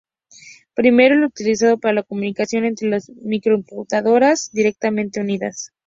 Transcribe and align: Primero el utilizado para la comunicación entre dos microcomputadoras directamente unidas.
Primero 0.73 1.13
el 1.13 1.25
utilizado 1.25 1.77
para 1.77 1.93
la 1.93 2.01
comunicación 2.01 2.65
entre 2.65 2.89
dos 2.89 3.11
microcomputadoras 3.21 4.49
directamente 4.51 5.21
unidas. 5.21 5.73